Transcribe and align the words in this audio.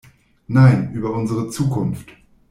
Nein, 0.47 0.91
über 0.93 1.11
unsere 1.13 1.51
Zukunft. 1.51 2.09